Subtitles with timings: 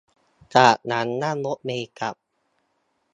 [0.55, 2.15] จากนั้นนั่งรถเมล์กลับ